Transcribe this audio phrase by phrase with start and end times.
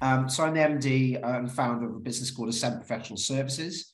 [0.00, 3.92] Um, so I'm the MD and founder of a business called Ascent Professional Services,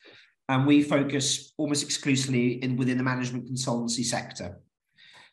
[0.48, 4.60] and we focus almost exclusively in within the management consultancy sector.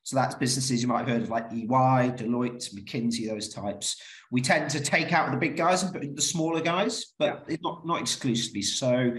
[0.04, 4.02] So that's businesses you might have heard of like EY, Deloitte, McKinsey, those types.
[4.32, 7.46] We tend to take out the big guys and put in the smaller guys, but
[7.48, 7.56] yeah.
[7.62, 8.64] not, not exclusively.
[8.64, 9.16] So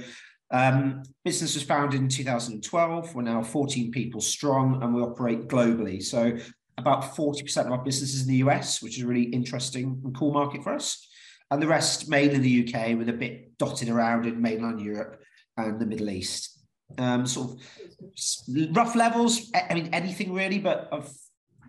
[0.50, 3.14] um, business was founded in 2012.
[3.14, 6.02] We're now 14 people strong and we operate globally.
[6.02, 6.36] So
[6.76, 10.14] about 40% of our business is in the US, which is a really interesting and
[10.14, 11.08] cool market for us.
[11.50, 15.20] And the rest mainly in the UK with a bit dotted around in mainland Europe
[15.56, 16.58] and the Middle East.
[16.98, 21.12] Um, sort of rough levels, I mean, anything really, but of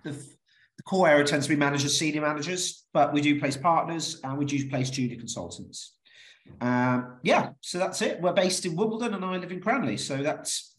[0.04, 4.20] the, the core area tends to be managers, senior managers, but we do place partners
[4.24, 5.96] and we do place junior consultants.
[6.62, 8.22] Um, yeah, so that's it.
[8.22, 9.98] We're based in Wimbledon and I live in Cranleigh.
[9.98, 10.76] So that's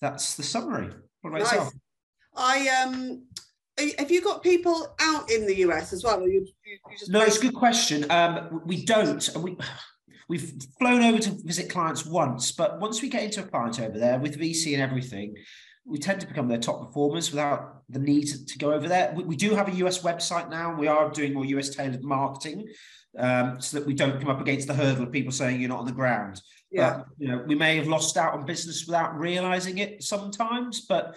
[0.00, 0.90] that's the summary.
[1.22, 1.52] What about nice.
[1.52, 1.72] yourself?
[2.36, 3.26] I um
[3.98, 6.20] have you got people out in the US as well?
[6.22, 8.10] You, you, no, it's a good question.
[8.10, 9.28] Um, we don't.
[9.36, 9.56] We
[10.28, 13.98] we've flown over to visit clients once, but once we get into a client over
[13.98, 15.34] there with VC and everything,
[15.86, 19.12] we tend to become their top performers without the need to go over there.
[19.16, 20.76] We, we do have a US website now.
[20.76, 22.68] We are doing more US tailored marketing
[23.18, 25.80] um, so that we don't come up against the hurdle of people saying you're not
[25.80, 26.42] on the ground.
[26.70, 26.98] Yeah.
[26.98, 31.16] But, you know, we may have lost out on business without realizing it sometimes, but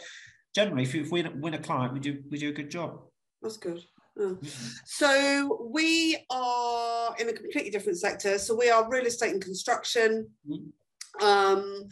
[0.54, 3.02] generally, if, we win a client, we do we do a good job.
[3.42, 3.84] That's good.
[4.20, 4.46] Mm-hmm.
[4.86, 8.38] So we are in a completely different sector.
[8.38, 10.28] So we are real estate and construction.
[10.48, 11.26] Mm-hmm.
[11.26, 11.88] Um,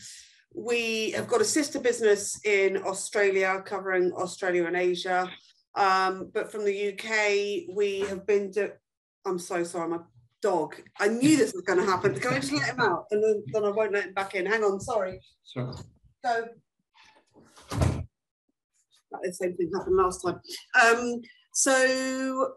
[0.53, 5.29] we have got a sister business in Australia covering Australia and Asia.
[5.75, 8.51] Um, but from the UK, we have been.
[8.53, 8.73] to.
[9.25, 9.99] I'm so sorry, my
[10.41, 10.75] dog.
[10.99, 12.15] I knew this was going to happen.
[12.19, 14.45] Can I just let him out and then, then I won't let him back in?
[14.45, 15.21] Hang on, sorry.
[15.45, 15.75] Sure.
[16.23, 16.47] So
[19.23, 20.39] the same thing happened last time.
[20.81, 21.21] Um,
[21.53, 22.53] so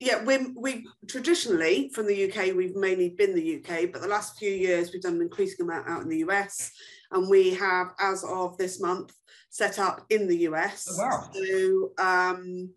[0.00, 4.38] yeah, we we traditionally from the UK we've mainly been the UK, but the last
[4.38, 6.70] few years we've done an increasing amount out in the US,
[7.10, 9.12] and we have as of this month
[9.50, 10.86] set up in the US.
[10.90, 11.30] Oh, wow.
[11.32, 12.70] So um,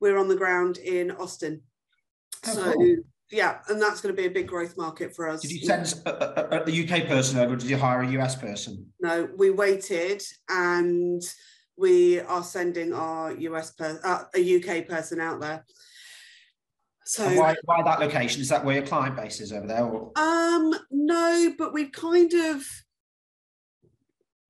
[0.00, 1.62] we're on the ground in Austin.
[2.46, 2.72] Oh, so.
[2.72, 2.96] Cool.
[3.32, 5.40] Yeah, and that's going to be a big growth market for us.
[5.40, 7.56] Did you send a, a, a UK person over?
[7.56, 8.86] did you hire a US person?
[9.00, 11.22] No, we waited and
[11.76, 15.64] we are sending our US per, uh, a UK person out there.
[17.04, 18.40] So why, why that location?
[18.40, 19.84] Is that where your client base is over there?
[19.84, 20.10] Or?
[20.16, 22.64] Um, no, but we've kind of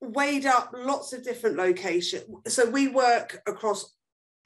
[0.00, 2.24] weighed up lots of different locations.
[2.46, 3.94] So we work across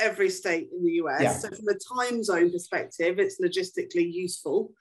[0.00, 1.22] every state in the US.
[1.22, 1.32] Yeah.
[1.34, 4.72] So from a time zone perspective, it's logistically useful.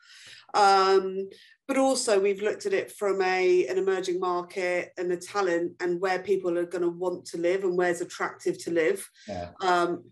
[0.54, 1.30] Um,
[1.70, 6.02] but also we've looked at it from a an emerging market and a talent and
[6.02, 9.52] where people are going to want to live and where's attractive to live yeah.
[9.62, 10.04] um,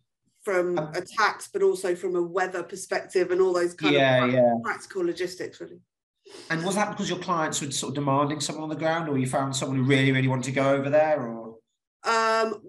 [0.44, 4.24] from um, a tax but also from a weather perspective and all those kind yeah,
[4.24, 4.54] of yeah.
[4.64, 5.80] practical logistics really
[6.52, 9.18] and was that because your clients were sort of demanding someone on the ground or
[9.18, 11.56] you found someone who really really wanted to go over there or
[12.04, 12.62] um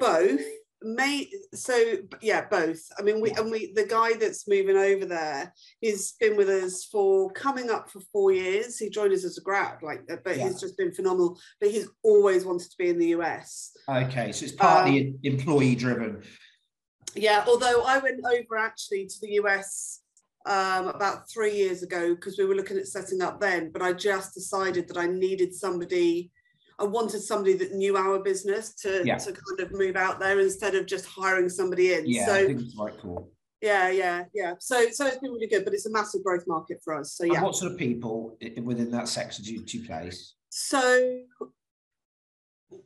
[0.00, 0.40] both
[0.86, 1.78] may so
[2.22, 2.80] yeah both.
[2.98, 6.84] I mean we and we the guy that's moving over there he's been with us
[6.84, 8.78] for coming up for four years.
[8.78, 10.44] He joined us as a grad like uh, but yeah.
[10.44, 14.44] he's just been phenomenal but he's always wanted to be in the us okay so
[14.44, 16.22] it's partly um, employee driven
[17.14, 20.00] yeah although i went over actually to the us
[20.46, 23.92] um, about three years ago because we were looking at setting up then but i
[23.92, 26.30] just decided that i needed somebody
[26.78, 29.16] I wanted somebody that knew our business to, yeah.
[29.16, 32.04] to kind of move out there instead of just hiring somebody in.
[32.06, 33.30] Yeah, so, I think it's right cool.
[33.62, 34.54] Yeah, yeah, yeah.
[34.58, 37.14] So, so it's been really good, but it's a massive growth market for us.
[37.14, 37.34] So, yeah.
[37.34, 40.34] And what sort of people within that sector do you, do you place?
[40.50, 41.20] So,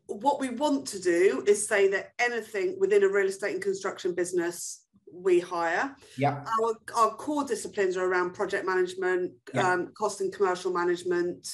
[0.07, 4.15] what we want to do is say that anything within a real estate and construction
[4.15, 5.95] business we hire.
[6.17, 6.45] Yeah.
[6.63, 9.73] Our, our core disciplines are around project management, yeah.
[9.73, 11.49] um, cost and commercial management,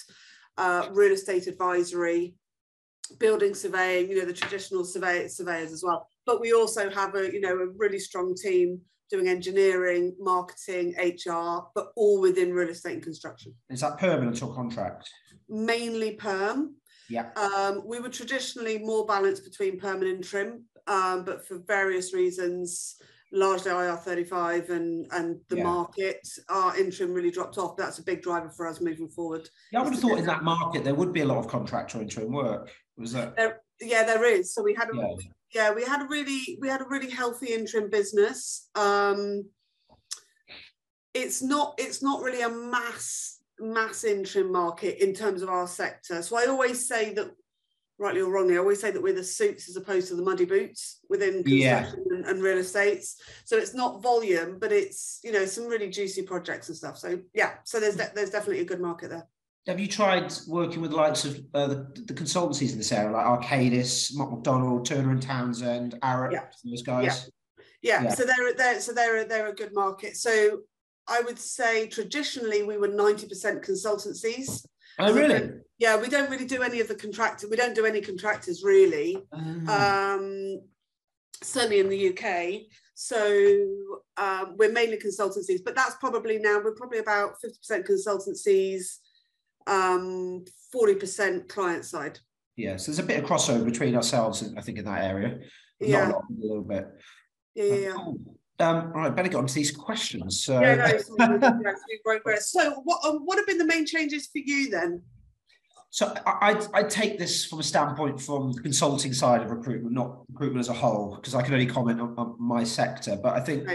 [0.59, 2.35] uh, real estate advisory,
[3.19, 6.09] building surveying, you know, the traditional survey, surveyors as well.
[6.25, 8.81] But we also have a, you know, a really strong team
[9.11, 13.55] doing engineering, marketing, HR, but all within real estate and construction.
[13.71, 15.09] Is that permanent or contract?
[15.49, 16.75] Mainly perm.
[17.09, 17.31] Yeah.
[17.37, 22.97] Um, we were traditionally more balanced between perm and interim, um, but for various reasons,
[23.37, 25.63] largely IR35 and and the yeah.
[25.63, 27.77] market, our interim really dropped off.
[27.77, 29.49] That's a big driver for us moving forward.
[29.71, 32.01] Yeah, I would have thought in that market there would be a lot of contractor
[32.01, 32.71] interim work.
[32.97, 33.37] Was that?
[33.37, 34.55] There, yeah, there is.
[34.55, 35.15] So we had a yeah.
[35.55, 35.75] yeah.
[35.75, 38.69] we had a really we had a really healthy interim business.
[38.75, 39.45] Um,
[41.15, 46.23] it's not it's not really a mass mass interim market in terms of our sector.
[46.23, 47.31] So I always say that
[47.99, 50.45] rightly or wrongly, I always say that we're the suits as opposed to the muddy
[50.45, 52.17] boots within construction yeah.
[52.17, 53.21] and, and, real estates.
[53.45, 56.99] So it's not volume, but it's you know some really juicy projects and stuff.
[56.99, 59.27] So yeah, so there's de- there's definitely a good market there.
[59.67, 61.75] Have you tried working with the likes of uh, the,
[62.07, 66.45] the, consultancies in this area, like Arcadis, Mott MacDonald, Turner and Townsend, Arup, yeah.
[66.65, 67.31] those guys?
[67.83, 68.01] Yeah.
[68.01, 68.05] yeah.
[68.05, 68.11] yeah.
[68.11, 70.17] So they're they're so they're they're a good market.
[70.17, 70.61] So
[71.09, 74.65] I would say traditionally we were ninety percent consultancies.
[74.99, 75.51] Oh, really?
[75.79, 77.51] Yeah, we don't really do any of the contractors.
[77.51, 79.19] We don't do any contractors really.
[79.33, 80.61] Um, um,
[81.43, 82.63] certainly in the UK.
[82.95, 83.19] So
[84.17, 88.97] um, we're mainly consultancies, but that's probably now we're probably about 50% consultancies,
[89.67, 90.45] um,
[90.75, 92.19] 40% client side.
[92.57, 95.41] Yeah, so there's a bit of crossover between ourselves, I think, in that area.
[95.79, 96.07] Yeah.
[96.07, 96.89] Not a, lot, a little bit.
[97.55, 97.77] Yeah, yeah.
[97.77, 98.13] yeah.
[98.59, 100.43] Um, all right, better get on to these questions.
[100.43, 100.61] So.
[100.61, 101.39] Yeah, no,
[102.05, 102.51] progress.
[102.57, 105.03] So, what um, what have been the main changes for you then?
[105.91, 110.21] So, I I take this from a standpoint from the consulting side of recruitment, not
[110.31, 113.17] recruitment as a whole, because I can only comment on, on my sector.
[113.23, 113.69] But I think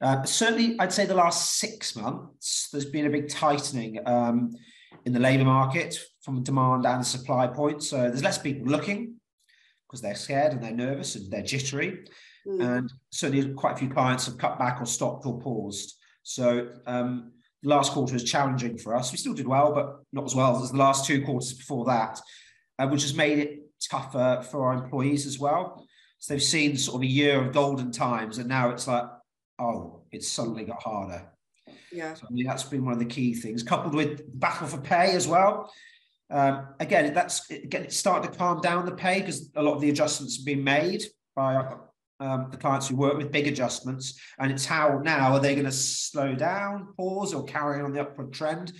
[0.00, 4.54] uh, certainly, I'd say the last six months, there's been a big tightening um,
[5.04, 7.82] in the labour market from demand and supply point.
[7.82, 9.16] So, there's less people looking
[9.86, 12.04] because they're scared and they're nervous and they're jittery.
[12.46, 12.78] Mm.
[12.78, 15.96] And certainly quite a few clients have cut back or stopped or paused.
[16.22, 17.32] So um,
[17.62, 19.12] the last quarter was challenging for us.
[19.12, 22.20] We still did well, but not as well as the last two quarters before that,
[22.78, 23.60] uh, which has made it
[23.90, 25.86] tougher for our employees as well.
[26.18, 29.04] So they've seen sort of a year of golden times, and now it's like,
[29.58, 31.30] oh, it's suddenly got harder.
[31.92, 32.14] Yeah.
[32.14, 35.12] So I mean, that's been one of the key things, coupled with battle for pay
[35.12, 35.72] as well.
[36.30, 39.80] Um, again, that's again, it's starting to calm down the pay because a lot of
[39.80, 41.04] the adjustments have been made
[41.36, 41.76] by
[42.20, 44.20] um, the clients who work with, big adjustments.
[44.38, 48.00] And it's how now are they going to slow down, pause, or carry on the
[48.00, 48.72] upward trend?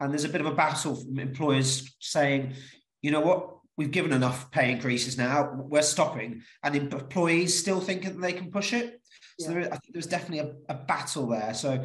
[0.00, 2.54] And there's a bit of a battle from employers saying,
[3.02, 6.42] you know what, we've given enough pay increases now, we're stopping.
[6.62, 9.00] And employees still thinking that they can push it.
[9.40, 9.60] So yeah.
[9.60, 11.54] there, I think there's definitely a, a battle there.
[11.54, 11.84] So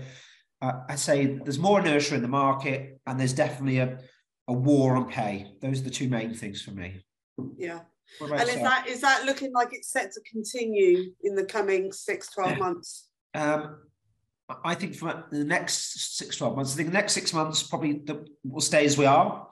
[0.61, 3.99] uh, I say there's more inertia in the market, and there's definitely a,
[4.47, 5.53] a war on pay.
[5.61, 7.03] Those are the two main things for me.
[7.57, 7.81] Yeah.
[8.21, 12.29] And is that is that looking like it's set to continue in the coming six,
[12.33, 13.09] 12 months?
[13.35, 13.77] Um,
[14.63, 18.01] I think for the next six, 12 months, I think the next six months probably
[18.05, 19.47] the, will stay as we are.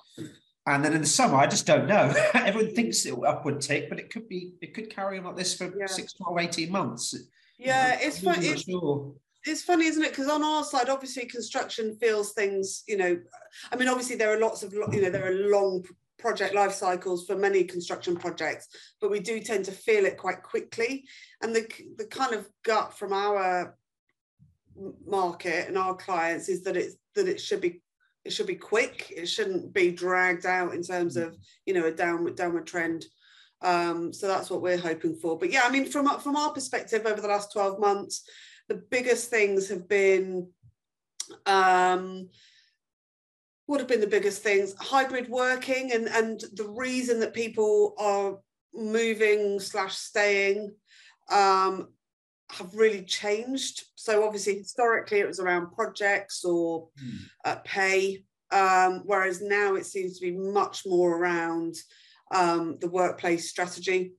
[0.68, 2.14] And then in the summer, I just don't know.
[2.34, 5.36] Everyone thinks it will upward tick, but it could be, it could carry on like
[5.36, 5.86] this for yeah.
[5.86, 7.14] six, 12, 18 months.
[7.60, 8.48] Yeah, it's funny.
[8.48, 9.14] It's, sure.
[9.44, 10.10] it's funny, isn't it?
[10.10, 13.20] Because on our side, obviously, construction feels things, you know,
[13.72, 15.84] I mean, obviously, there are lots of, you know, there are long
[16.26, 18.68] project life cycles for many construction projects,
[19.00, 21.06] but we do tend to feel it quite quickly.
[21.44, 21.68] And the,
[22.00, 23.78] the kind of gut from our
[25.06, 27.84] market and our clients is that it's that it should be
[28.24, 29.14] it should be quick.
[29.16, 31.38] It shouldn't be dragged out in terms of
[31.68, 33.06] you know a downward downward trend.
[33.62, 35.38] Um, so that's what we're hoping for.
[35.38, 38.28] But yeah, I mean, from from our perspective, over the last twelve months,
[38.68, 40.50] the biggest things have been
[41.46, 42.30] um,
[43.66, 44.76] what have been the biggest things.
[44.80, 48.38] Hybrid working and and the reason that people are
[48.74, 50.76] moving slash staying
[51.30, 51.90] um,
[52.52, 53.86] have really changed.
[53.96, 57.20] So obviously historically it was around projects or mm.
[57.44, 61.76] uh, pay um, whereas now it seems to be much more around
[62.34, 64.14] um, the workplace strategy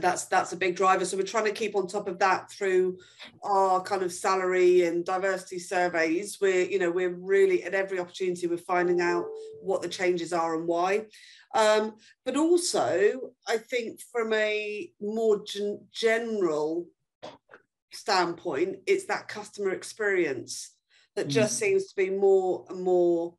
[0.00, 2.98] that's that's a big driver so we're trying to keep on top of that through
[3.42, 8.46] our kind of salary and diversity surveys we're you know we're really at every opportunity
[8.46, 9.24] we're finding out
[9.60, 11.04] what the changes are and why
[11.54, 16.86] um, but also i think from a more gen- general
[17.92, 20.74] standpoint it's that customer experience
[21.14, 21.60] that just mm.
[21.60, 23.34] seems to be more and more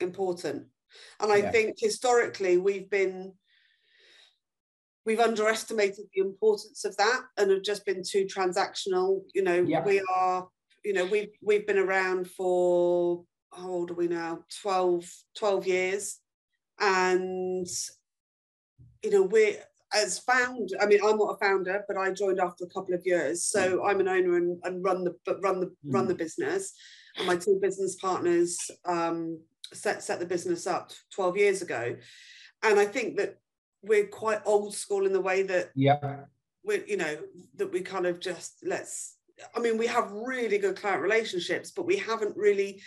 [0.00, 0.66] important
[1.20, 1.50] and i yeah.
[1.50, 3.32] think historically we've been
[5.08, 9.82] we've underestimated the importance of that and have just been too transactional you know yeah.
[9.82, 10.46] we are
[10.84, 13.24] you know we've we've been around for
[13.54, 16.18] how old are we now 12 12 years
[16.80, 17.66] and
[19.02, 19.56] you know we're
[19.94, 23.00] as found i mean i'm not a founder but i joined after a couple of
[23.06, 23.88] years so mm.
[23.88, 25.72] i'm an owner and, and run the but run the mm.
[25.86, 26.74] run the business
[27.16, 29.40] and my two business partners um,
[29.72, 31.96] set set the business up 12 years ago
[32.62, 33.38] and i think that
[33.88, 36.20] we're quite old school in the way that yeah
[36.64, 37.16] we you know
[37.56, 39.16] that we kind of just let's
[39.56, 42.80] i mean we have really good client relationships but we haven't really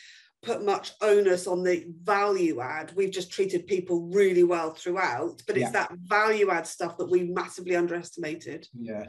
[0.43, 5.55] put much onus on the value add we've just treated people really well throughout but
[5.55, 5.72] it's yeah.
[5.72, 9.05] that value add stuff that we massively underestimated yeah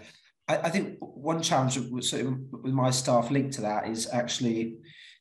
[0.49, 4.77] I, I think one challenge with, with my staff linked to that is actually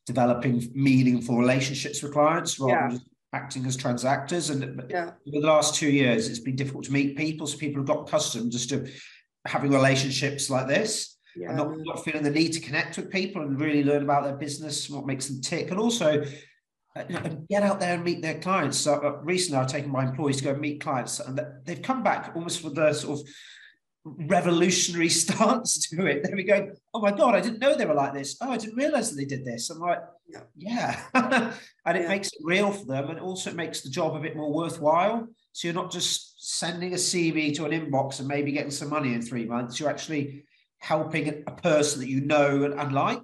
[0.06, 2.90] developing meaningful relationships with clients rather yeah.
[2.90, 3.02] than
[3.34, 4.52] acting as transactors.
[4.52, 5.12] And yeah.
[5.28, 7.48] over the last two years, it's been difficult to meet people.
[7.48, 8.90] So people have got accustomed just to
[9.46, 11.18] having relationships like this.
[11.36, 11.50] Yeah.
[11.50, 14.36] And not, not feeling the need to connect with people and really learn about their
[14.36, 16.26] business, what makes them tick, and also
[16.96, 17.04] uh,
[17.50, 18.78] get out there and meet their clients.
[18.78, 22.34] So uh, recently, I've taken my employees to go meet clients, and they've come back
[22.36, 23.28] almost with the sort of
[24.06, 26.24] revolutionary stance to it.
[26.24, 28.38] Then we go, oh my god, I didn't know they were like this.
[28.42, 29.70] Oh, I didn't realize that they did this.
[29.70, 31.00] I'm like, yeah, yeah.
[31.86, 32.08] and it yeah.
[32.08, 35.28] makes it real for them, and also it makes the job a bit more worthwhile.
[35.54, 39.14] So you're not just sending a CV to an inbox and maybe getting some money
[39.14, 39.80] in three months.
[39.80, 40.46] You're actually
[40.80, 43.22] helping a person that you know and, and like.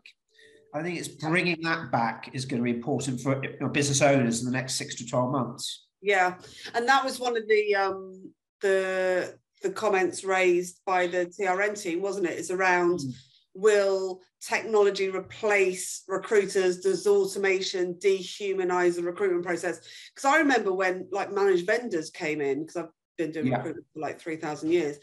[0.74, 4.02] I think it's bringing that back is going to be important for you know, business
[4.02, 5.88] owners in the next six to twelve months.
[6.02, 6.36] Yeah,
[6.76, 8.32] and that was one of the um,
[8.62, 12.38] the the comments raised by the TRN team, wasn't it?
[12.38, 13.14] It's around mm.
[13.54, 16.82] will technology replace recruiters?
[16.82, 19.80] Does automation dehumanize the recruitment process?
[20.14, 23.58] Because I remember when like managed vendors came in, because I've been doing yeah.
[23.58, 24.98] recruitment for like 3,000 years.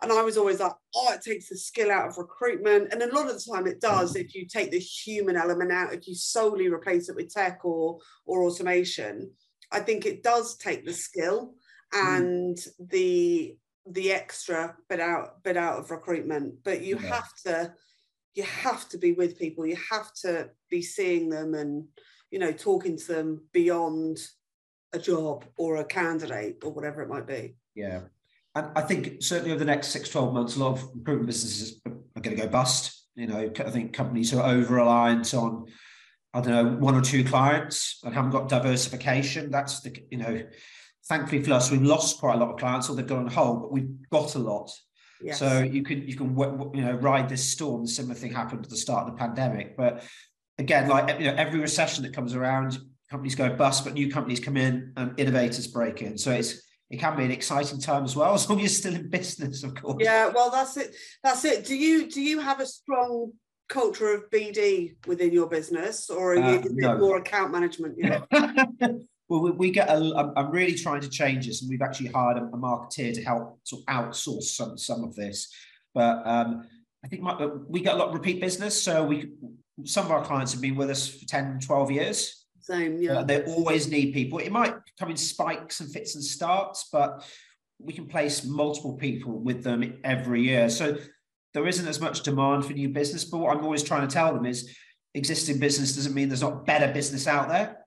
[0.00, 2.92] And I was always like, oh, it takes the skill out of recruitment.
[2.92, 5.92] And a lot of the time it does if you take the human element out,
[5.92, 9.30] if you solely replace it with tech or or automation.
[9.70, 11.54] I think it does take the skill
[11.92, 12.16] mm.
[12.16, 12.90] and mm.
[12.90, 13.56] the
[13.92, 16.62] the extra bit out bit out of recruitment.
[16.64, 17.14] But you yeah.
[17.14, 17.74] have to
[18.34, 21.86] you have to be with people, you have to be seeing them and
[22.30, 24.18] you know talking to them beyond
[24.92, 27.54] a job or a candidate or whatever it might be.
[27.74, 28.02] Yeah.
[28.54, 31.80] And I think certainly over the next six, 12 months, a lot of recruitment businesses
[31.86, 33.06] are going to go bust.
[33.14, 35.66] You know, I think companies are over reliant on,
[36.32, 39.50] I don't know, one or two clients and haven't got diversification.
[39.50, 40.42] That's the, you know,
[41.08, 43.62] thankfully for us, we've lost quite a lot of clients or they've gone on hold,
[43.62, 44.70] but we've got a lot.
[45.20, 45.38] Yes.
[45.38, 46.38] So you can you can
[46.74, 47.82] you know ride this storm.
[47.82, 50.04] The similar thing happened at the start of the pandemic, but
[50.58, 52.78] again, like you know, every recession that comes around,
[53.10, 56.18] companies go bust, but new companies come in and innovators break in.
[56.18, 58.94] So it's it can be an exciting time as well, as long as you're still
[58.94, 59.96] in business, of course.
[59.98, 60.94] Yeah, well, that's it.
[61.24, 61.64] That's it.
[61.64, 63.32] Do you do you have a strong
[63.68, 66.98] culture of BD within your business, or are uh, you no.
[66.98, 67.96] more account management?
[68.80, 68.88] Yeah.
[69.28, 69.88] Well, we, we get.
[69.88, 73.22] A, I'm really trying to change this, and we've actually hired a, a marketeer to
[73.22, 75.52] help sort of outsource some some of this.
[75.94, 76.66] But um,
[77.04, 79.32] I think my, we get a lot of repeat business, so we
[79.84, 82.46] some of our clients have been with us for 10, 12 years.
[82.60, 83.18] Same, yeah.
[83.18, 84.38] Uh, they always need people.
[84.38, 87.24] It might come in spikes and fits and starts, but
[87.78, 90.68] we can place multiple people with them every year.
[90.68, 90.98] So
[91.54, 93.24] there isn't as much demand for new business.
[93.24, 94.74] But what I'm always trying to tell them is
[95.14, 97.78] existing business doesn't mean there's not better business out there,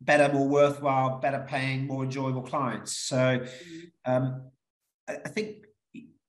[0.00, 2.96] better, more worthwhile, better paying, more enjoyable clients.
[2.96, 4.12] So mm-hmm.
[4.12, 4.50] um,
[5.08, 5.66] I, I think,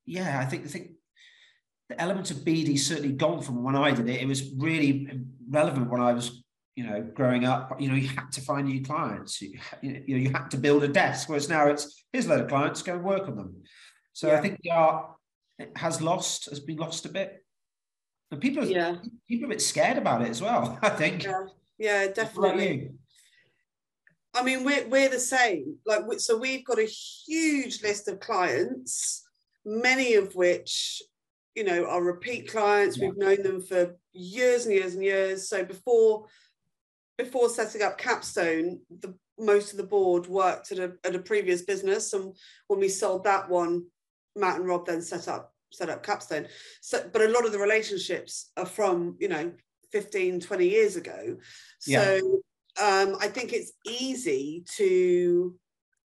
[0.05, 0.91] yeah, I think, I think
[1.89, 4.21] the element of BD certainly gone from when I did it.
[4.21, 6.41] It was really relevant when I was
[6.75, 9.41] you know, growing up, you know, you had to find new clients.
[9.41, 11.27] You, you know, you had to build a desk.
[11.27, 13.63] Whereas now it's here's a load of clients, go and work on them.
[14.13, 14.37] So yeah.
[14.37, 15.05] I think the art
[15.75, 17.43] has lost, has been lost a bit.
[18.31, 18.95] And people, are, yeah.
[19.27, 20.79] people are a bit scared about it as well.
[20.81, 21.23] I think.
[21.23, 21.45] Yeah,
[21.77, 22.91] yeah definitely.
[24.33, 25.77] I mean, we're we're the same.
[25.85, 29.23] Like, so we've got a huge list of clients,
[29.65, 31.01] many of which,
[31.55, 32.97] you know, are repeat clients.
[32.97, 33.09] Yeah.
[33.09, 35.49] We've known them for years and years and years.
[35.49, 36.25] So before
[37.17, 41.63] before setting up Capstone, the most of the board worked at a, at a previous
[41.63, 42.33] business, and
[42.67, 43.85] when we sold that one,
[44.35, 46.47] Matt and Rob then set up set up Capstone.
[46.81, 49.51] So, but a lot of the relationships are from you know
[49.91, 51.37] 15, 20 years ago.
[51.79, 52.19] So yeah.
[52.79, 55.55] Um, I think it's easy to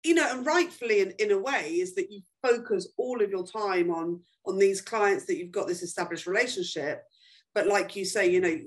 [0.05, 3.47] you know, and rightfully in, in a way, is that you focus all of your
[3.47, 7.03] time on on these clients that you've got this established relationship.
[7.55, 8.59] But like you say, you know,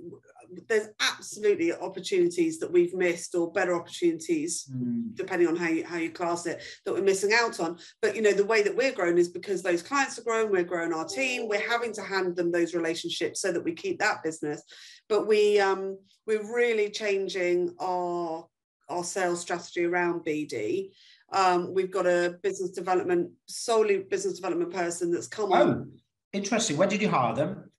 [0.68, 5.16] there's absolutely opportunities that we've missed or better opportunities mm.
[5.16, 7.78] depending on how you, how you class it that we're missing out on.
[8.02, 10.64] But you know the way that we're growing is because those clients are growing we're
[10.64, 14.24] growing our team we're having to hand them those relationships so that we keep that
[14.24, 14.62] business.
[15.10, 18.48] But we um we're really changing our
[18.90, 20.92] our sales strategy around bd
[21.30, 25.92] um, we've got a business development solely business development person that's come oh, on
[26.34, 26.78] interesting.
[26.78, 27.72] When did you hire them?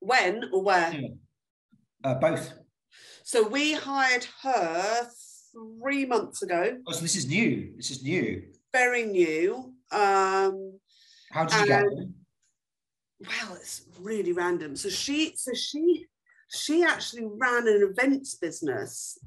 [0.00, 0.92] When or where?
[0.92, 1.08] Yeah.
[2.04, 2.52] Uh, both.
[3.24, 5.08] So we hired her
[5.52, 6.78] three months ago.
[6.86, 7.72] Oh, so this is new.
[7.76, 8.42] This is new.
[8.72, 9.74] Very new.
[9.90, 10.78] Um,
[11.30, 12.14] How did you get them?
[13.20, 14.76] Well, it's really random.
[14.76, 16.06] So she, so she,
[16.50, 19.18] she actually ran an events business,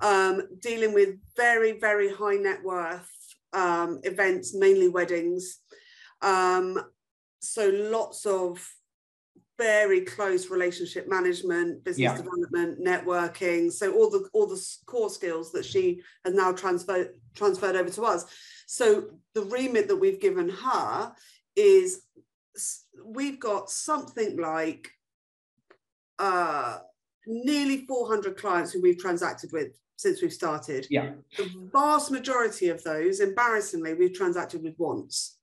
[0.00, 3.10] um, dealing with very, very high net worth
[3.52, 5.58] um, events, mainly weddings.
[6.22, 6.80] Um,
[7.40, 8.64] so lots of
[9.58, 12.16] very close relationship management, business Yeah.
[12.16, 13.72] development, networking.
[13.72, 18.02] So all the all the core skills that she has now transferred transferred over to
[18.04, 18.24] us.
[18.66, 21.14] So the remit that we've given her
[21.56, 22.02] is
[23.04, 24.90] we've got something like
[26.18, 26.78] uh,
[27.26, 30.86] nearly 400 clients who we've transacted with since we've started.
[30.90, 31.14] Yeah.
[31.36, 35.38] The vast majority of those, embarrassingly, we've transacted with once.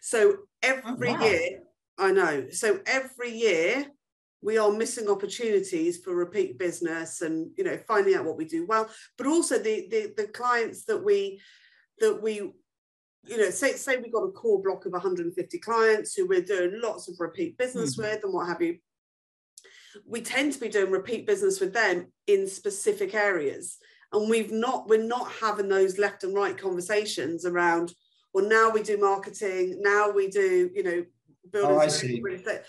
[0.00, 1.24] So every Oh, wow.
[1.24, 1.62] year,
[2.00, 2.48] I know.
[2.50, 3.86] So every year,
[4.42, 8.66] we are missing opportunities for repeat business and you know finding out what we do
[8.66, 8.88] well,
[9.18, 11.40] but also the the, the clients that we
[11.98, 12.34] that we
[13.28, 16.80] you know say say we got a core block of 150 clients who we're doing
[16.82, 17.98] lots of repeat business Mhm.
[17.98, 18.78] with and what have you
[20.06, 23.76] we tend to be doing repeat business with them in specific areas
[24.14, 27.92] and we've not we're not having those left and right conversations around
[28.32, 31.04] well now we do marketing now we do you know
[31.52, 32.22] building Oh, I see.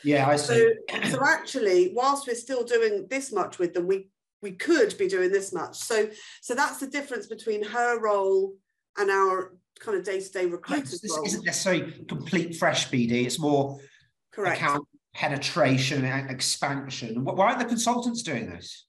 [0.03, 0.73] Yeah, I see.
[0.89, 4.09] so so actually whilst we're still doing this much with them we
[4.41, 6.09] we could be doing this much so
[6.41, 8.55] so that's the difference between her role
[8.97, 13.25] and our kind of day-to-day recruiters This role isn't necessarily complete fresh BD.
[13.25, 13.79] It's more
[14.31, 17.23] correct account penetration and expansion.
[17.25, 18.85] Why aren't the consultants doing this?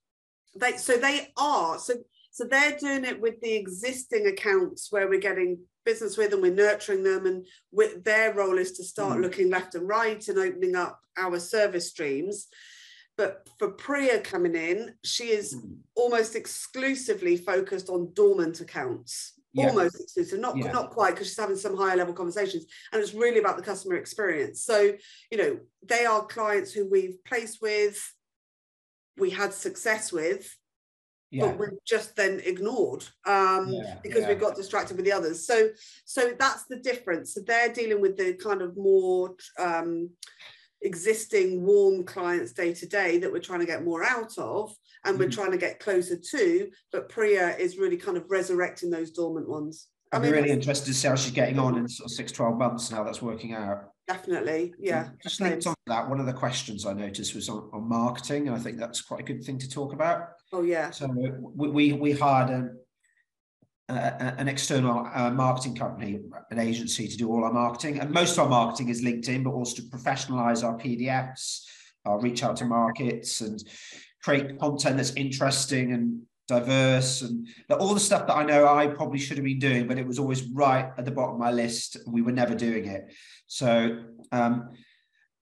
[0.55, 1.95] they so they are so
[2.31, 6.53] so they're doing it with the existing accounts where we're getting business with and we're
[6.55, 9.23] nurturing them and with their role is to start Mm.
[9.23, 12.49] looking left and right and opening up our service streams
[13.17, 15.57] but for priya coming in she is
[15.95, 19.69] almost exclusively focused on dormant accounts Yeah.
[19.69, 20.73] almost exclusive not Yeah.
[20.73, 23.97] not quite because she's having some higher level conversations and it's really about the customer
[23.97, 24.95] experience so
[25.31, 28.01] you know they are clients who we've placed with
[29.19, 30.57] we had success with
[31.33, 31.47] Yeah.
[31.47, 35.71] but we've just then ignored um Yeah, because we got distracted with the others so
[36.05, 40.11] so that's the difference so they're dealing with the kind of more um
[40.83, 44.75] existing warm clients day to day that we're trying to get more out of
[45.05, 45.33] and we're Mhm.
[45.33, 49.89] trying to get closer to but priya is really kind of resurrecting those dormant ones
[50.13, 52.15] I'd I be mean, really interested to see how she's getting on in sort of
[52.15, 53.92] six, 12 months and how that's working out.
[54.09, 57.89] Definitely yeah Just linked on that, one of the questions I noticed was on, on
[57.89, 60.29] marketing, and I think that's quite a good thing to talk about.
[60.53, 61.07] oh yeah So
[61.55, 62.79] we, we, we hired an,
[63.89, 68.01] a- a- an external uh, marketing company, an agency to do all our marketing.
[68.01, 71.65] And most of our marketing is LinkedIn, but also to professionalize our PDFs,
[72.05, 73.63] our reach out to markets and
[74.25, 78.87] create content that's interesting and diverse and the- all the stuff that I know I
[78.87, 81.51] probably should have been doing, but it was always right at the bottom of my
[81.51, 81.97] list.
[82.07, 83.13] We were never doing it.
[83.47, 84.71] So um,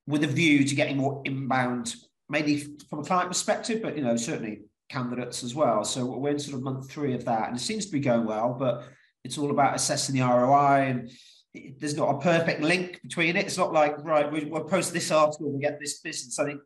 [0.06, 1.94] with a view to getting more inbound,
[2.28, 2.58] mainly
[2.88, 5.84] from a client perspective, but you know, certainly candidates as well.
[5.84, 8.26] So we're in sort of month three of that, and it seems to be going
[8.26, 8.84] well, but
[9.24, 11.10] it's all about assessing the ROI and
[11.78, 13.46] there's not a perfect link between it.
[13.46, 16.38] It's not like, right, we, we'll post this article, we get this business.
[16.38, 16.60] I think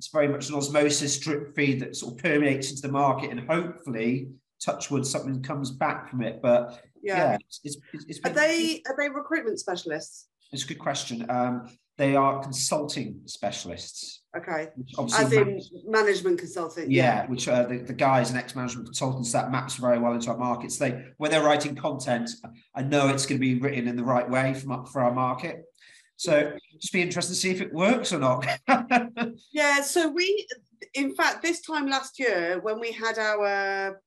[0.00, 3.40] it's very much an osmosis drip feed that sort of permeates into the market and
[3.40, 6.40] hopefully touch wood, something comes back from it.
[6.40, 10.64] But yeah, yeah, it's, it's, it's, it's are been- they are they recruitment specialists it's
[10.64, 11.26] a good question.
[11.28, 14.22] Um, they are consulting specialists.
[14.34, 14.68] okay
[15.14, 19.74] as in management consulting yeah, which are the, the guys and ex-management consultants that maps
[19.74, 20.78] very well into our markets.
[20.78, 22.30] They when they're writing content,
[22.74, 25.64] I know it's going to be written in the right way for, for our market.
[26.16, 28.46] So just be interested to see if it works or not.
[29.52, 30.46] Yeah, so we,
[30.94, 34.00] in fact, this time last year when we had our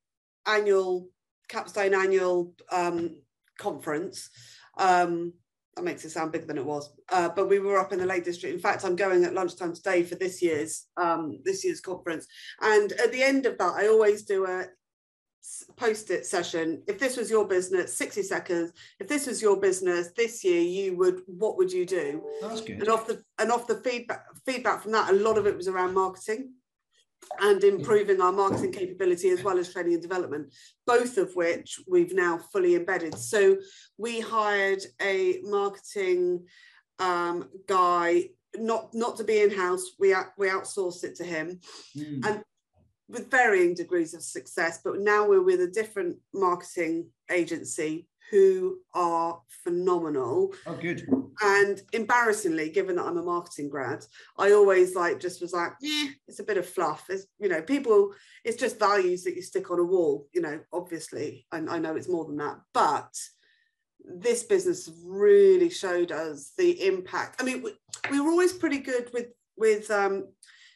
[0.46, 1.08] annual
[1.48, 3.16] capstone annual um,
[3.58, 4.30] conference,
[4.78, 5.32] um,
[5.76, 6.92] that makes it sound bigger than it was.
[7.10, 8.54] Uh, but we were up in the Lake District.
[8.54, 12.26] In fact, I'm going at lunchtime today for this year's um, this year's conference.
[12.60, 14.66] And at the end of that, I always do a
[15.44, 16.82] s- post-it session.
[16.86, 18.72] If this was your business, 60 seconds.
[18.98, 22.22] If this was your business this year, you would what would you do?
[22.40, 22.80] That's good.
[22.80, 25.68] and off the and off the feedback feedback from that a lot of it was
[25.68, 26.52] around marketing
[27.40, 30.52] and improving our marketing capability as well as training and development
[30.86, 33.56] both of which we've now fully embedded so
[33.96, 36.44] we hired a marketing
[36.98, 38.28] um, guy
[38.58, 41.58] not not to be in house we out, we outsourced it to him
[41.96, 42.26] Mm.
[42.26, 42.44] and
[43.08, 49.40] with varying degrees of success but now we're with a different marketing agency who are
[49.64, 51.06] phenomenal Oh, good.
[51.42, 54.04] and embarrassingly, given that I'm a marketing grad,
[54.38, 57.04] I always like just was like, yeah, it's a bit of fluff.
[57.10, 58.12] It's you know, people,
[58.42, 60.26] it's just values that you stick on a wall.
[60.32, 63.14] You know, obviously, and I know it's more than that, but
[64.04, 67.40] this business really showed us the impact.
[67.40, 67.72] I mean, we,
[68.10, 70.28] we were always pretty good with with um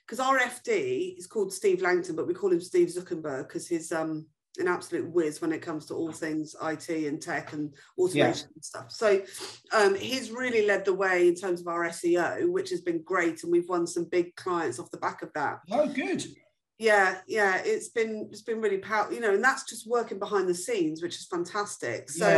[0.09, 3.92] because our FD is called Steve Langton, but we call him Steve Zuckerberg because he's
[3.92, 4.27] um
[4.59, 8.64] an absolute whiz when it comes to all things IT and tech and automation and
[8.64, 8.90] stuff.
[8.90, 9.23] So
[9.73, 13.44] um, he's really led the way in terms of our SEO, which has been great,
[13.44, 15.61] and we've won some big clients off the back of that.
[15.71, 16.25] Oh, good.
[16.79, 20.49] Yeah, yeah, it's been it's been really powerful, you know, and that's just working behind
[20.49, 22.09] the scenes, which is fantastic.
[22.09, 22.29] So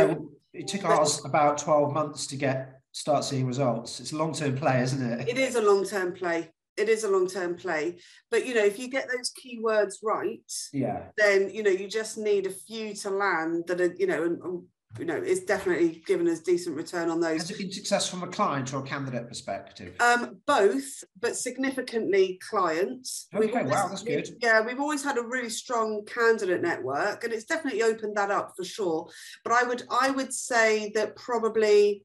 [0.53, 3.99] yeah, it took us about twelve months to get start seeing results.
[3.99, 5.29] It's a long term play, isn't it?
[5.29, 7.97] It is a long term play it is a long term play.
[8.29, 10.39] But you know if you get those keywords right
[10.73, 11.03] yeah.
[11.17, 14.41] then you know you just need a few to land that are you know and,
[14.41, 14.63] and
[14.99, 17.41] you know it's definitely given us decent return on those.
[17.41, 19.95] Has it been successful from a client or a candidate perspective?
[19.99, 23.27] Um both but significantly clients.
[23.33, 24.29] Okay always, wow that's good.
[24.41, 28.53] Yeah we've always had a really strong candidate network and it's definitely opened that up
[28.57, 29.09] for sure.
[29.43, 32.03] But i would i would say that probably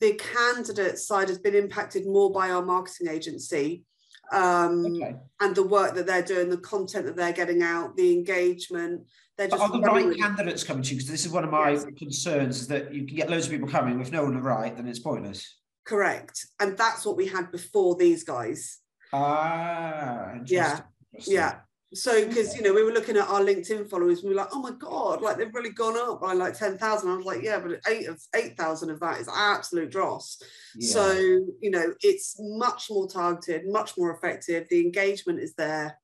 [0.00, 3.84] the candidate side has been impacted more by our marketing agency
[4.32, 5.16] um, okay.
[5.40, 9.06] and the work that they're doing, the content that they're getting out, the engagement.
[9.36, 10.96] They're just are the right candidates coming to you?
[10.96, 11.86] Because this is one of my yes.
[11.96, 14.00] concerns is that you can get loads of people coming.
[14.00, 15.56] If no one are right, then it's pointless.
[15.84, 16.46] Correct.
[16.60, 18.78] And that's what we had before these guys.
[19.12, 20.80] Ah, yeah.
[21.26, 21.54] Yeah
[21.92, 24.60] so because you know we were looking at our linkedin followers we were like oh
[24.60, 27.80] my god like they've really gone up by like 10,000 I was like yeah but
[27.86, 30.40] 8 of 8,000 of that is absolute dross.
[30.76, 30.88] Yeah.
[30.88, 35.98] so you know it's much more targeted much more effective the engagement is there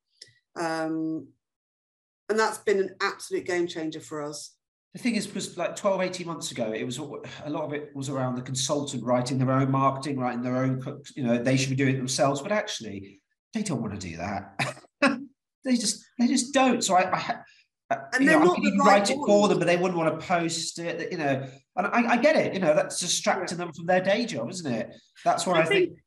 [0.56, 1.28] um
[2.28, 4.56] and that's been an absolute game changer for us.
[4.94, 7.94] The thing is was like 12 18 months ago it was a lot of it
[7.94, 10.82] was around the consultant writing their own marketing writing their own
[11.14, 13.20] you know they should be doing it themselves but actually
[13.52, 14.58] they don't want to do that
[15.66, 16.82] they just they just don't.
[16.82, 17.38] So I, I
[17.90, 20.18] and you know, I could even right write it for them, but they wouldn't want
[20.18, 21.12] to post it.
[21.12, 22.54] You know, and I, I get it.
[22.54, 23.66] You know, that's distracting yeah.
[23.66, 24.94] them from their day job, isn't it?
[25.24, 25.98] That's what I, I think, think.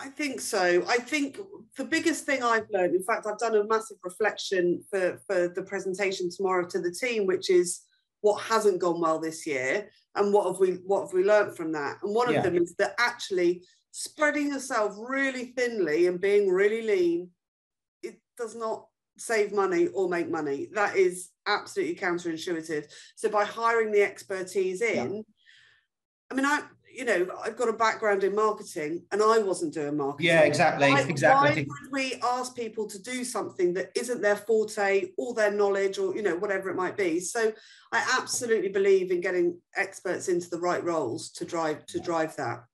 [0.00, 0.84] I think so.
[0.86, 1.38] I think
[1.76, 5.62] the biggest thing I've learned, in fact, I've done a massive reflection for for the
[5.62, 7.80] presentation tomorrow to the team, which is
[8.20, 11.72] what hasn't gone well this year and what have we what have we learned from
[11.72, 11.98] that.
[12.02, 12.42] And one of yeah.
[12.42, 17.30] them is that actually spreading yourself really thinly and being really lean,
[18.02, 18.86] it does not
[19.18, 20.68] save money or make money.
[20.72, 22.86] That is absolutely counterintuitive.
[23.14, 25.22] So by hiring the expertise in, yeah.
[26.30, 26.62] I mean, I
[26.96, 30.26] you know, I've got a background in marketing and I wasn't doing marketing.
[30.26, 30.90] Yeah, exactly.
[30.90, 31.64] Why, exactly.
[31.64, 35.98] Why would we ask people to do something that isn't their forte or their knowledge
[35.98, 37.20] or, you know, whatever it might be?
[37.20, 37.52] So
[37.92, 42.64] I absolutely believe in getting experts into the right roles to drive to drive that.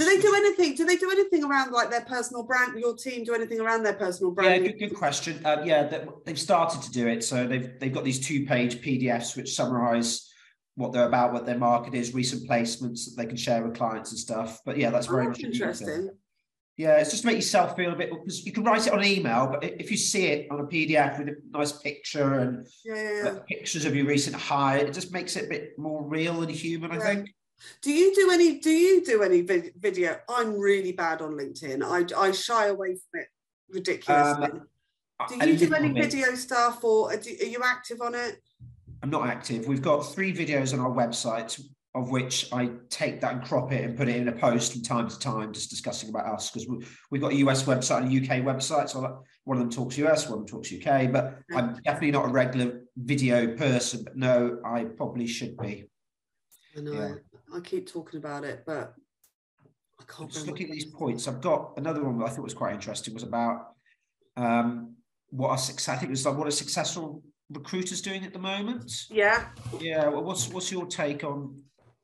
[0.00, 0.74] Do they do anything?
[0.76, 2.78] Do they do anything around like their personal brand?
[2.78, 4.64] Your team do anything around their personal brand?
[4.64, 5.44] Yeah, good, good question.
[5.44, 7.22] Uh, yeah, they've started to do it.
[7.22, 10.32] So they've they've got these two page PDFs which summarise
[10.76, 14.10] what they're about, what their market is, recent placements that they can share with clients
[14.10, 14.60] and stuff.
[14.64, 16.08] But yeah, that's very oh, much interesting.
[16.78, 19.04] Yeah, it's just to make yourself feel a bit because you can write it on
[19.04, 22.94] email, but if you see it on a PDF with a nice picture and yeah,
[22.94, 23.38] yeah, yeah.
[23.46, 26.90] pictures of your recent hire, it just makes it a bit more real and human.
[26.90, 27.34] I think.
[27.82, 28.58] Do you do any?
[28.58, 30.16] Do you do any video?
[30.28, 31.82] I'm really bad on LinkedIn.
[31.82, 33.28] I, I shy away from it
[33.68, 34.44] ridiculously.
[34.44, 34.66] Um,
[35.28, 38.40] do you do any video stuff, or are, do, are you active on it?
[39.02, 39.66] I'm not active.
[39.66, 41.60] We've got three videos on our website,
[41.94, 44.82] of which I take that and crop it and put it in a post from
[44.82, 48.12] time to time, just discussing about us because we, we've got a US website and
[48.12, 48.88] a UK website.
[48.90, 51.10] So one of them talks US, one of them talks UK.
[51.10, 54.04] But I'm definitely not a regular video person.
[54.04, 55.86] But no, I probably should be.
[56.76, 56.92] I know.
[56.92, 57.14] Yeah.
[57.54, 58.94] I keep talking about it, but
[60.00, 60.30] I can't.
[60.30, 63.14] Just looking at these points, I've got another one that I thought was quite interesting.
[63.14, 63.72] Was about
[64.36, 64.94] um,
[65.30, 65.96] what a success.
[65.96, 68.92] I think it was like what a successful recruiters doing at the moment.
[69.10, 69.46] Yeah.
[69.80, 70.08] Yeah.
[70.08, 71.62] Well, what's what's your take on?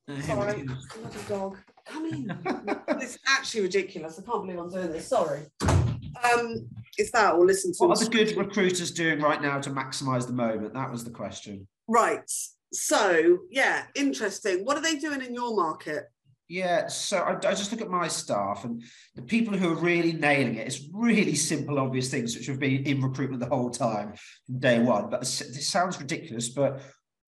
[0.08, 1.58] Uh, Sorry, another dog.
[1.86, 2.38] Come in.
[2.88, 4.18] it's actually ridiculous.
[4.18, 5.08] I can't believe I'm doing this.
[5.08, 5.42] Sorry.
[5.62, 7.86] Um, is that or listen to?
[7.86, 10.74] What are the good recruiters doing right now to maximise the moment?
[10.74, 11.66] That was the question.
[11.88, 12.28] Right
[12.76, 14.64] so yeah, interesting.
[14.64, 16.04] What are they doing in your market?
[16.48, 18.80] Yeah, so I, I, just look at my staff and
[19.16, 20.68] the people who are really nailing it.
[20.68, 24.14] It's really simple, obvious things which have been in recruitment the whole time
[24.46, 25.10] from day one.
[25.10, 26.82] But this sounds ridiculous, but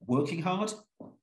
[0.06, 0.72] working hard,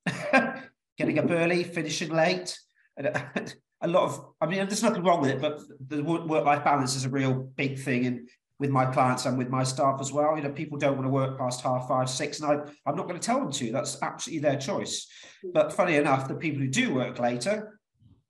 [0.98, 2.60] getting up early, finishing late,
[2.98, 4.26] and a lot of.
[4.42, 7.80] I mean, there's nothing wrong with it, but the work-life balance is a real big
[7.80, 8.28] thing in
[8.60, 10.36] with my clients and with my staff as well.
[10.36, 13.08] You know, people don't want to work past half five, six, and I, I'm not
[13.08, 13.72] going to tell them to.
[13.72, 15.08] That's absolutely their choice.
[15.54, 17.80] But funny enough, the people who do work later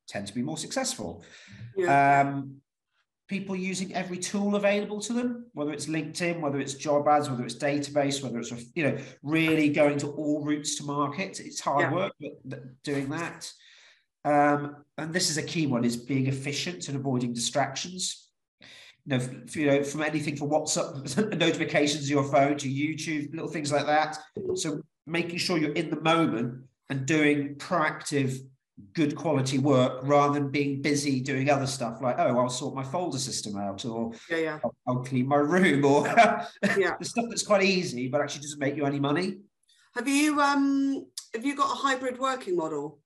[0.07, 1.23] tend to be more successful.
[1.77, 2.21] Yeah.
[2.21, 2.57] Um,
[3.27, 7.43] people using every tool available to them, whether it's LinkedIn, whether it's job ads, whether
[7.43, 11.39] it's database, whether it's you know really going to all routes to market.
[11.39, 11.93] It's hard yeah.
[11.93, 13.51] work, but doing that.
[14.23, 18.24] Um, and this is a key one: is being efficient and avoiding distractions
[19.05, 23.47] you know, you know, from anything from WhatsApp notifications to your phone to YouTube, little
[23.47, 24.17] things like that.
[24.55, 28.39] So making sure you're in the moment and doing proactive,
[28.93, 32.83] good quality work rather than being busy doing other stuff like, oh, I'll sort my
[32.83, 34.59] folder system out or yeah, yeah.
[34.63, 36.05] I'll, I'll clean my room or
[36.77, 36.95] yeah.
[36.99, 39.37] the stuff that's quite easy but actually doesn't make you any money.
[39.95, 42.99] Have you um have you got a hybrid working model?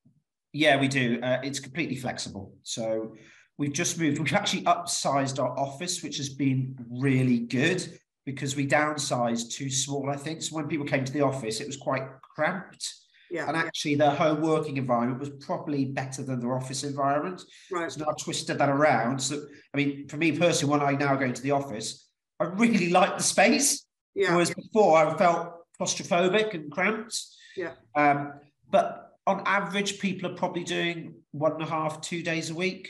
[0.53, 1.19] Yeah, we do.
[1.21, 2.53] Uh, it's completely flexible.
[2.63, 3.15] So
[3.59, 7.85] we've just moved, we've actually upsized our office, which has been really good
[8.25, 10.41] because we downsized too small, I think.
[10.41, 12.95] So when people came to the office, it was quite cramped.
[13.29, 13.47] Yeah.
[13.47, 17.43] And actually, their home working environment was probably better than their office environment.
[17.71, 17.91] Right.
[17.91, 19.19] So now I've twisted that around.
[19.19, 19.43] So,
[19.73, 22.07] I mean, for me personally, when I now go into the office,
[22.39, 23.85] I really like the space.
[24.15, 24.31] Yeah.
[24.31, 27.21] Whereas before, I felt claustrophobic and cramped.
[27.57, 27.73] Yeah.
[27.93, 28.33] Um,
[28.71, 32.87] but on average, people are probably doing one and a half, two days a week.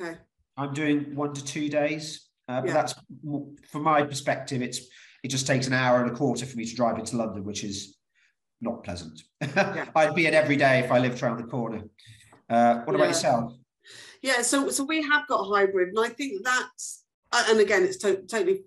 [0.00, 0.16] Okay.
[0.56, 2.28] I'm doing one to two days.
[2.48, 2.74] Uh, but Yeah.
[2.74, 2.94] that's
[3.70, 4.62] from my perspective.
[4.62, 4.80] It's
[5.24, 7.64] it just takes an hour and a quarter for me to drive into London, which
[7.64, 7.96] is
[8.60, 9.20] not pleasant.
[9.96, 11.82] I'd be in every day if I lived around the corner.
[12.48, 12.94] Uh, what Yeah.
[12.94, 13.52] about yourself?
[14.22, 17.82] Yeah, so so we have got a hybrid, and I think that's uh, and again
[17.84, 18.64] it's to- totally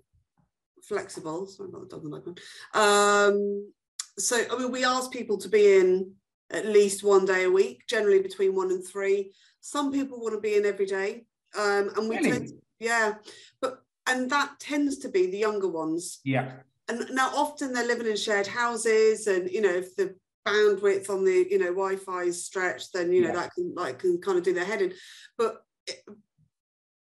[0.82, 1.46] flexible.
[1.46, 2.34] Sorry about the dog in.
[2.80, 3.72] Um,
[4.18, 6.14] so I mean, we ask people to be in
[6.52, 9.32] at least one day a week, generally between one and three.
[9.60, 11.24] Some people want to be in every day,
[11.58, 12.30] um, and we Really?
[12.30, 13.14] tend, yeah,
[13.60, 16.20] but and that tends to be the younger ones.
[16.24, 16.52] Yeah,
[16.88, 21.24] And now often they're living in shared houses, and you know if the bandwidth on
[21.24, 23.34] the you know Wi-Fi is stretched, then you know Yeah.
[23.34, 24.92] that can like can kind of do their head in.
[25.38, 25.62] But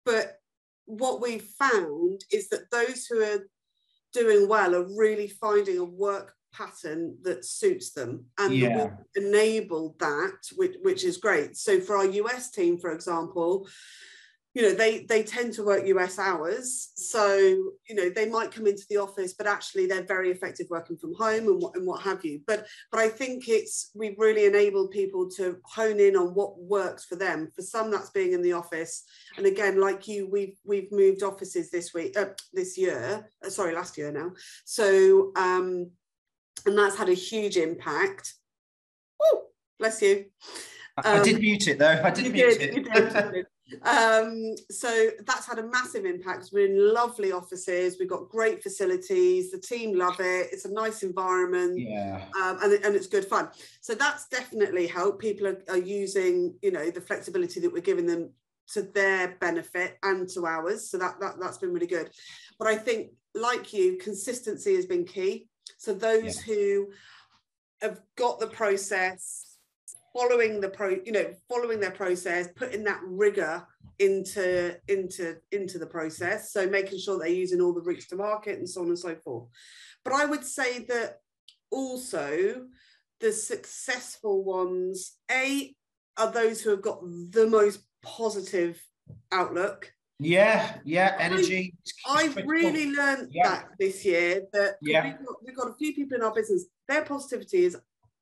[0.06, 0.39] but
[0.86, 3.45] what we've found is that those who are
[4.12, 8.89] doing well are really finding a work pattern that suits them and Yeah.
[9.15, 11.57] enabled that which, which is great.
[11.57, 13.67] So for our us team for example
[14.55, 16.91] you know they they tend to work us hours.
[16.95, 20.97] So you know they might come into the office but actually they're very effective working
[20.97, 22.41] from home and what and what have you.
[22.47, 27.05] But but i think it's we've really enabled people to hone in on what works
[27.05, 27.49] for them.
[27.55, 29.03] For some that's being in the office.
[29.38, 33.75] And again like you we've we've moved offices this week uh, this year uh, sorry
[33.75, 34.31] last year now.
[34.65, 35.91] So um
[36.65, 38.33] and that's had a huge impact
[39.21, 39.43] oh
[39.79, 40.25] bless you
[40.97, 42.01] I, I did Um, mute it though.
[42.03, 42.75] I did mute did, it.
[42.75, 43.45] you did, you did.
[43.83, 46.49] Um, so that's had a massive impact.
[46.51, 47.97] We're in lovely offices.
[47.99, 49.51] We've got great facilities.
[49.51, 50.49] The team love it.
[50.51, 51.79] It's a nice environment.
[51.79, 53.49] yeah, Um, and, and it's good fun.
[53.81, 55.19] So that's definitely helped.
[55.21, 58.31] People are, are using, you know, the flexibility that we're giving them
[58.73, 60.89] to their benefit and to ours.
[60.89, 62.09] So that, that that's been really good.
[62.57, 65.48] But I think, like you, consistency has been key.
[65.79, 66.89] So those who
[67.81, 69.55] have got the process,
[70.13, 73.65] following the pro, you know, following their process, putting that rigor
[73.97, 76.51] into into into the process.
[76.51, 79.15] So making sure they're using all the routes to market and so on and so
[79.15, 79.47] forth.
[80.03, 81.21] But I would say that
[81.71, 82.65] also
[83.21, 85.73] the successful ones, a
[86.17, 88.83] are those who have got the most positive
[89.31, 89.93] outlook.
[90.19, 91.15] Yeah, yeah.
[91.19, 91.73] Energy.
[91.86, 93.49] is I've really learned Yeah.
[93.49, 95.03] that this year that Yeah.
[95.17, 97.77] we've, got, we've got a few people in our business, their positivity is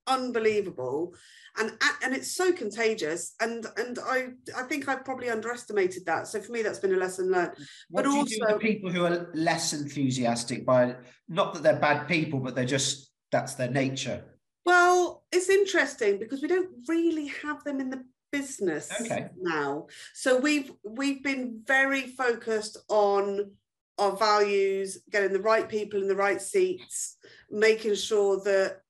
[0.08, 1.14] unbelievable
[1.60, 6.40] and and it's so contagious and and I I think I've probably underestimated that so
[6.40, 7.52] for me that's been a lesson learned
[7.90, 10.96] What but do you do also- the people who are less enthusiastic by
[11.28, 14.24] not that they're bad people, but they're just that's their nature.
[14.66, 19.30] Well, it's interesting because we don't really have them in the business Okay.
[19.40, 19.88] now.
[20.14, 23.52] So we've we've been very focused on
[23.98, 27.18] our values, getting the right people in the right seats,
[27.50, 28.82] making sure that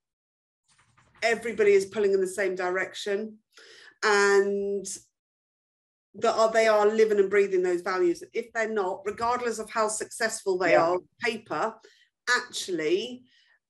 [1.22, 3.38] everybody is pulling in the same direction
[4.04, 4.86] and
[6.16, 8.24] that are they are living and breathing those values.
[8.34, 10.84] If they're not, regardless of how successful they Yeah.
[10.84, 11.76] are paper,
[12.36, 13.24] actually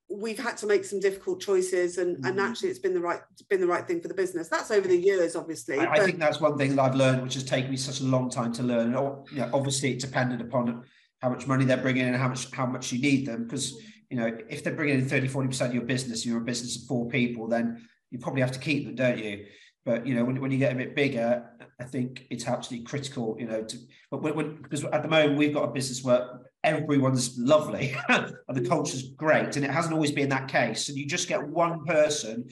[0.09, 2.49] we've had to make some difficult choices and, and Mhm.
[2.49, 4.87] actually it's been the right it's been the right thing for the business that's over
[4.87, 7.71] the years obviously I, I think that's one thing that I've learned, which has taken
[7.71, 8.95] me such a long time to learn.
[8.95, 10.83] Oh, you know, obviously, it depended upon
[11.21, 13.43] how much money they're bringing in and how much how much you need them.
[13.43, 13.73] Because
[14.09, 16.77] you know, if they're bringing in 30, 40 percent of your business, you're a business
[16.77, 19.45] of four people, then you probably have to keep them, don't you?
[19.85, 21.45] But you know, when, when you get a bit bigger,
[21.79, 23.35] I think it's absolutely critical.
[23.39, 23.77] You know, to
[24.09, 28.33] but when, when because at the moment we've got a business where everyone's lovely and
[28.49, 30.89] the culture's great, and it hasn't always been that case.
[30.89, 32.49] And you just get one person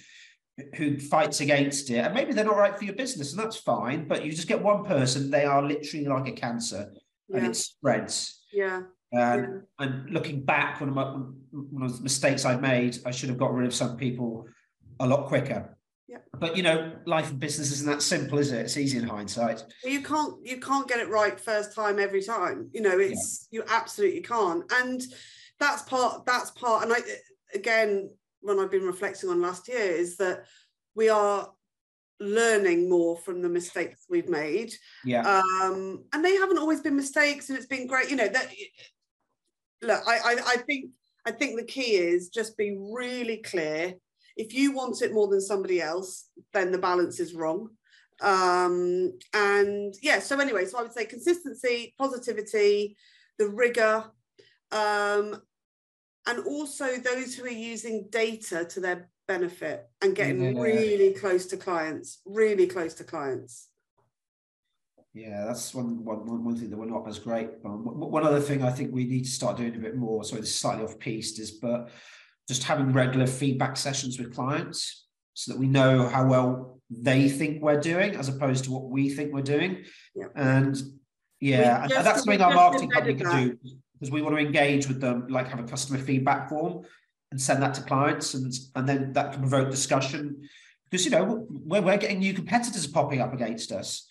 [0.75, 4.08] who fights against it, and maybe they're not right for your business, and that's fine.
[4.08, 6.91] But you just get one person; they are literally like a cancer,
[7.34, 8.43] and it spreads.
[8.54, 11.06] yeah And, and looking back, one of, my,
[11.51, 14.45] one of the mistakes I've made, I should have got rid of some people
[14.99, 15.78] a lot quicker.
[16.08, 16.18] Yeah.
[16.39, 18.62] But you know, life and business isn't that simple, is it?
[18.62, 19.63] It's easy in hindsight.
[19.84, 22.70] You can't you can't get it right first time every time.
[22.74, 23.60] You know, it's yeah.
[23.60, 24.63] you absolutely can't.
[24.72, 25.02] And
[25.60, 26.98] that's part that's part and I
[27.54, 28.10] again
[28.41, 30.46] when I've been reflecting on last year is that
[30.94, 31.50] we are
[32.20, 34.74] learning more from the mistakes we've made.
[35.04, 35.22] Yeah.
[35.28, 38.10] Um, and they haven't always been mistakes, and it's been great.
[38.10, 38.48] You know that.
[39.82, 40.91] Look, I, I, I think
[41.26, 43.96] I think the key is just be really clear.
[44.36, 47.69] If you want it more than somebody else, then the balance is wrong.
[48.21, 52.98] Um, and yeah, so anyway, so I would say consistency, positivity,
[53.38, 54.06] the rigor,
[54.71, 55.41] um,
[56.28, 60.62] and also those who are using data to their benefit and getting yeah.
[60.62, 63.69] really close to clients, really close to clients.
[65.13, 67.86] Yeah, that's one, one, one thing that we're not as great on.
[67.86, 70.54] One other thing I think we need to start doing a bit more, So is
[70.54, 71.89] slightly off piste, is but
[72.47, 77.62] just having regular feedback sessions with clients so that we know how well they think
[77.62, 79.84] we're doing as opposed to what we think we're doing.
[80.15, 80.27] Yeah.
[80.36, 80.77] And
[81.41, 83.58] yeah, just, that's something our marketing company can do
[83.93, 86.86] because we want to engage with them, like have a customer feedback form
[87.31, 90.47] and send that to clients and and then that can provoke discussion
[90.89, 94.08] because you know we're, we're getting new competitors popping up against us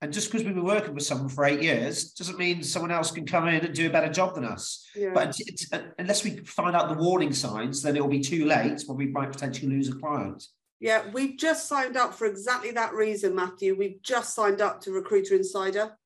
[0.00, 3.10] and just because we've been working with someone for eight years doesn't mean someone else
[3.10, 4.86] can come in and do a better job than us.
[4.94, 5.10] Yeah.
[5.12, 5.36] but
[5.72, 8.96] uh, unless we find out the warning signs then it will be too late when
[8.96, 10.44] we might potentially lose a client.
[10.80, 13.76] Yeah we've just signed up for exactly that reason matthew.
[13.76, 15.96] We've just signed up to recruiter insider.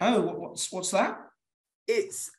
[0.00, 1.18] Oh what's what's that?
[1.88, 2.30] It's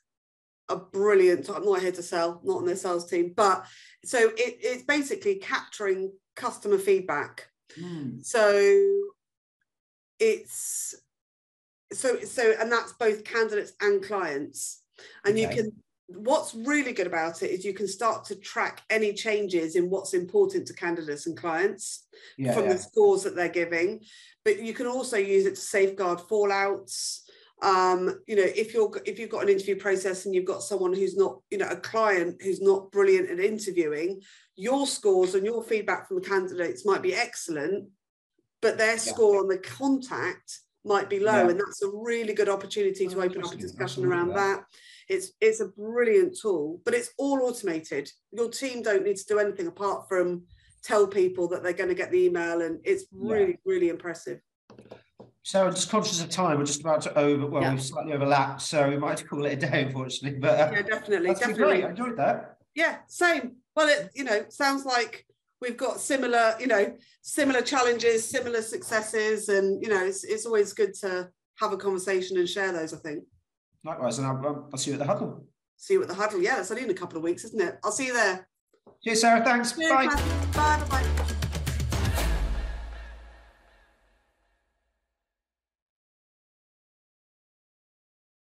[0.68, 3.64] a brilliant i'm not here to sell not on their sales team but
[4.04, 7.48] so it, it's basically capturing customer feedback.
[7.80, 8.24] Mm.
[8.24, 8.72] so
[10.18, 10.94] it's
[11.92, 14.82] so so and that's both candidates and clients
[15.24, 15.42] and okay.
[15.42, 15.72] you can
[16.08, 20.14] what's really good about it is you can start to track any changes in what's
[20.14, 22.06] important to candidates and clients
[22.38, 22.72] yeah, from yeah.
[22.72, 24.00] the scores that they're giving
[24.44, 27.20] but you can also use it to safeguard fallouts
[27.62, 30.92] um, you know, if you're if you've got an interview process and you've got someone
[30.92, 34.20] who's not, you know, a client who's not brilliant at interviewing,
[34.56, 37.88] your scores and your feedback from the candidates might be excellent,
[38.62, 38.96] but their yeah.
[38.96, 41.50] score on the contact might be low, yeah.
[41.50, 44.36] and that's a really good opportunity to oh, open up a discussion around that.
[44.36, 44.64] that.
[45.08, 48.10] It's it's a brilliant tool, but it's all automated.
[48.32, 50.44] Your team don't need to do anything apart from
[50.82, 53.56] tell people that they're going to get the email, and it's really yeah.
[53.64, 54.40] really impressive.
[55.42, 56.58] So I'm just conscious of time.
[56.58, 57.46] We're just about to over.
[57.46, 57.72] Well, yeah.
[57.72, 60.40] we've slightly overlapped, so we might have to call it a day, unfortunately.
[60.40, 61.64] But uh, yeah, definitely, definitely.
[61.64, 61.84] Great.
[61.84, 62.58] I enjoyed that.
[62.74, 63.56] Yeah, same.
[63.74, 65.26] Well, it you know sounds like
[65.60, 70.72] we've got similar, you know, similar challenges, similar successes, and you know, it's it's always
[70.72, 71.28] good to
[71.60, 72.92] have a conversation and share those.
[72.92, 73.24] I think.
[73.84, 75.46] Likewise, and I'll, I'll see you at the huddle.
[75.76, 76.42] See you at the huddle.
[76.42, 77.78] Yeah, it's only in a couple of weeks, isn't it?
[77.84, 78.48] I'll see you there.
[79.04, 79.44] Cheers, Sarah.
[79.44, 79.72] Thanks.
[79.72, 80.06] Cheers, bye.
[80.52, 80.84] Bye.
[80.90, 81.35] Bye.